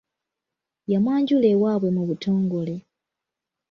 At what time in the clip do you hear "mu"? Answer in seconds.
1.95-2.03